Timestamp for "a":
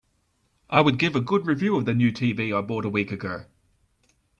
1.15-1.21, 2.85-2.89